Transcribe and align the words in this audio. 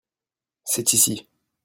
c'est 0.63 0.93
ici. 0.93 1.27